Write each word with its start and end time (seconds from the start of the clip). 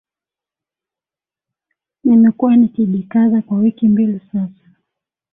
Nimekuwa 2.03 2.55
nikijikaza 2.55 3.41
kwa 3.41 3.57
wiki 3.57 3.87
mbili 3.87 4.19
sasa 4.31 4.73